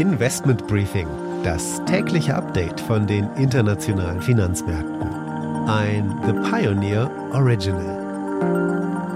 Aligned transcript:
Investment 0.00 0.66
Briefing, 0.66 1.06
das 1.44 1.84
tägliche 1.84 2.34
Update 2.34 2.80
von 2.80 3.06
den 3.06 3.28
internationalen 3.36 4.22
Finanzmärkten. 4.22 5.06
Ein 5.68 6.18
The 6.24 6.32
Pioneer 6.50 7.10
Original. 7.34 8.00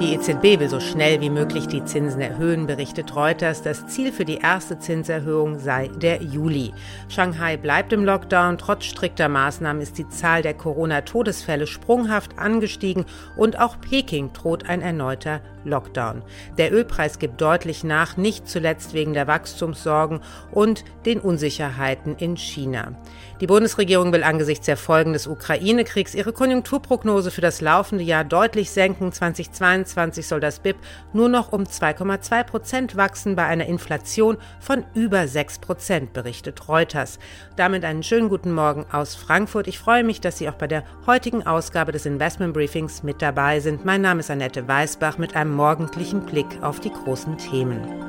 Die 0.00 0.14
EZB 0.14 0.58
will 0.58 0.70
so 0.70 0.80
schnell 0.80 1.20
wie 1.20 1.28
möglich 1.28 1.68
die 1.68 1.84
Zinsen 1.84 2.22
erhöhen, 2.22 2.66
berichtet 2.66 3.14
Reuters. 3.14 3.60
Das 3.60 3.88
Ziel 3.88 4.10
für 4.10 4.24
die 4.24 4.38
erste 4.38 4.78
Zinserhöhung 4.78 5.58
sei 5.58 5.88
der 5.88 6.22
Juli. 6.22 6.72
Shanghai 7.10 7.58
bleibt 7.58 7.92
im 7.92 8.06
Lockdown. 8.06 8.56
Trotz 8.56 8.86
strikter 8.86 9.28
Maßnahmen 9.28 9.82
ist 9.82 9.98
die 9.98 10.08
Zahl 10.08 10.40
der 10.40 10.54
Corona-Todesfälle 10.54 11.66
sprunghaft 11.66 12.38
angestiegen 12.38 13.04
und 13.36 13.60
auch 13.60 13.78
Peking 13.78 14.32
droht 14.32 14.66
ein 14.66 14.80
erneuter 14.80 15.42
Lockdown. 15.64 16.22
Der 16.58 16.72
Ölpreis 16.72 17.18
gibt 17.18 17.40
deutlich 17.40 17.84
nach, 17.84 18.16
nicht 18.16 18.48
zuletzt 18.48 18.94
wegen 18.94 19.14
der 19.14 19.26
Wachstumssorgen 19.26 20.20
und 20.52 20.84
den 21.06 21.20
Unsicherheiten 21.20 22.16
in 22.16 22.36
China. 22.36 22.94
Die 23.40 23.46
Bundesregierung 23.46 24.12
will 24.12 24.22
angesichts 24.22 24.66
der 24.66 24.76
Folgen 24.76 25.12
des 25.12 25.26
Ukraine-Kriegs 25.26 26.14
ihre 26.14 26.32
Konjunkturprognose 26.32 27.30
für 27.30 27.40
das 27.40 27.60
laufende 27.60 28.04
Jahr 28.04 28.24
deutlich 28.24 28.70
senken. 28.70 29.12
2022 29.12 29.90
2021 29.90 30.26
soll 30.26 30.40
das 30.40 30.60
BIP 30.60 30.76
nur 31.12 31.28
noch 31.28 31.52
um 31.52 31.64
2,2 31.64 32.44
Prozent 32.44 32.96
wachsen 32.96 33.36
bei 33.36 33.44
einer 33.44 33.66
Inflation 33.66 34.36
von 34.60 34.84
über 34.94 35.28
6 35.28 35.58
Prozent, 35.60 36.12
berichtet 36.12 36.68
Reuters. 36.68 37.18
Damit 37.56 37.84
einen 37.84 38.02
schönen 38.02 38.28
guten 38.28 38.52
Morgen 38.52 38.86
aus 38.92 39.14
Frankfurt. 39.14 39.68
Ich 39.68 39.78
freue 39.78 40.04
mich, 40.04 40.20
dass 40.20 40.38
Sie 40.38 40.48
auch 40.48 40.54
bei 40.54 40.66
der 40.66 40.84
heutigen 41.06 41.46
Ausgabe 41.46 41.92
des 41.92 42.06
Investment 42.06 42.54
Briefings 42.54 43.02
mit 43.02 43.22
dabei 43.22 43.60
sind. 43.60 43.84
Mein 43.84 44.02
Name 44.02 44.20
ist 44.20 44.30
Annette 44.30 44.66
Weißbach 44.66 45.18
mit 45.18 45.36
einem 45.36 45.49
morgendlichen 45.54 46.26
Blick 46.26 46.62
auf 46.62 46.80
die 46.80 46.90
großen 46.90 47.36
Themen. 47.38 48.00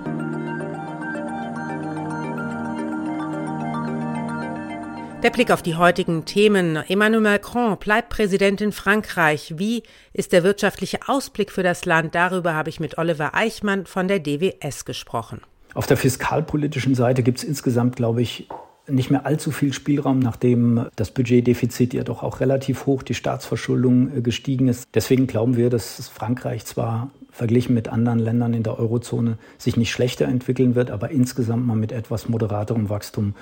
Der 5.24 5.30
Blick 5.30 5.52
auf 5.52 5.62
die 5.62 5.76
heutigen 5.76 6.26
Themen. 6.26 6.78
Emmanuel 6.78 7.22
Macron 7.22 7.78
bleibt 7.78 8.10
Präsident 8.10 8.60
in 8.60 8.72
Frankreich. 8.72 9.54
Wie 9.58 9.84
ist 10.14 10.32
der 10.32 10.44
wirtschaftliche 10.44 10.98
Ausblick 11.08 11.52
für 11.52 11.62
das 11.62 11.86
Land? 11.86 12.16
Darüber 12.16 12.56
habe 12.56 12.70
ich 12.70 12.80
mit 12.80 12.98
Oliver 12.98 13.36
Eichmann 13.36 13.86
von 13.86 14.08
der 14.08 14.18
DWS 14.18 14.84
gesprochen. 14.86 15.42
Auf 15.76 15.86
der 15.86 15.98
fiskalpolitischen 15.98 16.96
Seite 16.96 17.22
gibt 17.22 17.38
es 17.38 17.44
insgesamt, 17.44 17.96
glaube 17.96 18.24
ich, 18.24 18.48
nicht 18.88 19.12
mehr 19.12 19.28
allzu 19.28 19.52
viel 19.52 19.74
Spielraum, 19.74 20.18
nachdem 20.18 20.88
das 20.96 21.12
Budgetdefizit 21.12 21.94
ja 21.94 22.04
doch 22.04 22.24
auch 22.24 22.40
relativ 22.40 22.88
hoch, 22.88 23.04
die 23.04 23.14
Staatsverschuldung 23.14 24.18
äh, 24.18 24.22
gestiegen 24.22 24.68
ist. 24.68 24.90
Deswegen 24.96 25.28
glauben 25.28 25.56
wir, 25.56 25.70
dass 25.70 26.10
Frankreich 26.10 26.66
zwar 26.66 27.12
verglichen 27.32 27.74
mit 27.74 27.88
anderen 27.88 28.20
Ländern 28.20 28.54
in 28.54 28.64
der 28.64 28.78
Eurozone 28.78 29.38
sich 29.58 29.78
nicht 29.78 29.92
schlechter 29.92 30.26
entwickeln 30.26 30.76
wird, 30.76 30.92
aber 30.92 31.10
insgesamt 31.10 31.66
mal 31.66 31.76
mit 31.76 31.92
etwas 31.92 32.30
moderaterem 32.30 32.90
Wachstum 32.90 33.36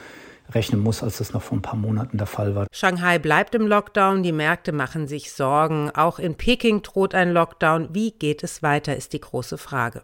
rechnen 0.51 0.81
muss, 0.81 1.03
als 1.03 1.17
das 1.17 1.33
noch 1.33 1.41
vor 1.41 1.57
ein 1.57 1.61
paar 1.61 1.75
Monaten 1.75 2.17
der 2.17 2.27
Fall 2.27 2.55
war. 2.55 2.67
Shanghai 2.71 3.19
bleibt 3.19 3.55
im 3.55 3.67
Lockdown, 3.67 4.23
die 4.23 4.31
Märkte 4.31 4.71
machen 4.71 5.07
sich 5.07 5.31
Sorgen. 5.31 5.91
Auch 5.91 6.19
in 6.19 6.35
Peking 6.35 6.81
droht 6.81 7.13
ein 7.13 7.31
Lockdown. 7.31 7.89
Wie 7.93 8.11
geht 8.11 8.43
es 8.43 8.63
weiter, 8.63 8.95
ist 8.95 9.13
die 9.13 9.21
große 9.21 9.57
Frage. 9.57 10.01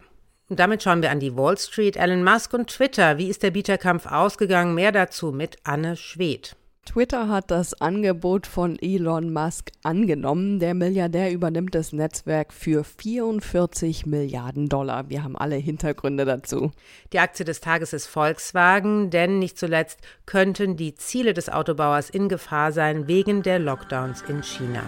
Und 0.48 0.60
damit 0.60 0.82
schauen 0.82 1.02
wir 1.02 1.10
an 1.10 1.18
die 1.18 1.36
Wall 1.36 1.58
Street, 1.58 1.96
Elon 1.96 2.22
Musk 2.22 2.52
und 2.54 2.68
Twitter. 2.68 3.18
Wie 3.18 3.28
ist 3.28 3.42
der 3.42 3.50
Bieterkampf 3.50 4.06
ausgegangen? 4.06 4.74
Mehr 4.74 4.92
dazu 4.92 5.32
mit 5.32 5.56
Anne 5.64 5.96
Schwedt. 5.96 6.54
Twitter 6.86 7.28
hat 7.28 7.50
das 7.50 7.78
Angebot 7.80 8.46
von 8.46 8.78
Elon 8.80 9.32
Musk 9.32 9.70
angenommen. 9.82 10.60
Der 10.60 10.72
Milliardär 10.72 11.32
übernimmt 11.32 11.74
das 11.74 11.92
Netzwerk 11.92 12.52
für 12.54 12.84
44 12.84 14.06
Milliarden 14.06 14.68
Dollar. 14.68 15.10
Wir 15.10 15.22
haben 15.22 15.36
alle 15.36 15.56
Hintergründe 15.56 16.24
dazu. 16.24 16.70
Die 17.12 17.18
Aktie 17.18 17.44
des 17.44 17.60
Tages 17.60 17.92
ist 17.92 18.06
Volkswagen, 18.06 19.10
denn 19.10 19.38
nicht 19.38 19.58
zuletzt 19.58 19.98
könnten 20.24 20.76
die 20.76 20.94
Ziele 20.94 21.34
des 21.34 21.50
Autobauers 21.50 22.08
in 22.08 22.28
Gefahr 22.28 22.72
sein 22.72 23.08
wegen 23.08 23.42
der 23.42 23.58
Lockdowns 23.58 24.22
in 24.28 24.42
China. 24.42 24.82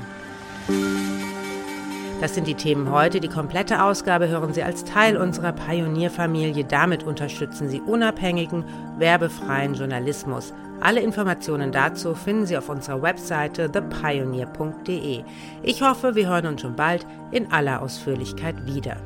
Das 2.20 2.34
sind 2.34 2.46
die 2.46 2.54
Themen 2.54 2.90
heute. 2.90 3.20
Die 3.20 3.28
komplette 3.28 3.82
Ausgabe 3.82 4.28
hören 4.28 4.54
Sie 4.54 4.62
als 4.62 4.84
Teil 4.84 5.16
unserer 5.16 5.52
Pionierfamilie. 5.52 6.64
Damit 6.64 7.02
unterstützen 7.02 7.68
Sie 7.68 7.80
unabhängigen, 7.80 8.64
werbefreien 8.98 9.74
Journalismus. 9.74 10.52
Alle 10.80 11.00
Informationen 11.00 11.72
dazu 11.72 12.14
finden 12.14 12.46
Sie 12.46 12.56
auf 12.56 12.68
unserer 12.68 13.02
Webseite 13.02 13.70
thepioneer.de. 13.70 15.24
Ich 15.62 15.82
hoffe, 15.82 16.14
wir 16.14 16.28
hören 16.28 16.46
uns 16.46 16.60
schon 16.60 16.76
bald 16.76 17.04
in 17.32 17.50
aller 17.50 17.82
Ausführlichkeit 17.82 18.54
wieder. 18.64 18.96